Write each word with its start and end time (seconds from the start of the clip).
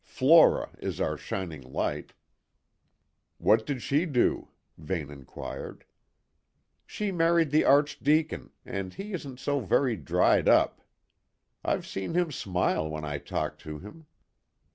Flora 0.03 0.71
is 0.79 0.99
our 0.99 1.15
shining 1.15 1.61
light." 1.61 2.13
"What 3.37 3.67
did 3.67 3.83
she 3.83 4.07
do?" 4.07 4.47
Vane 4.75 5.11
inquired. 5.11 5.85
"She 6.87 7.11
married 7.11 7.51
the 7.51 7.65
Archdeacon, 7.65 8.49
and 8.65 8.95
he 8.95 9.13
isn't 9.13 9.39
so 9.39 9.59
very 9.59 9.95
dried 9.95 10.49
up. 10.49 10.81
I've 11.63 11.85
seen 11.85 12.15
him 12.15 12.31
smile 12.31 12.89
when 12.89 13.05
I 13.05 13.19
talked 13.19 13.61
to 13.61 13.77
him." 13.77 14.07